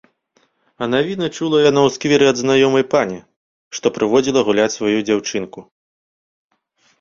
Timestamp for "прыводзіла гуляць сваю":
3.99-4.97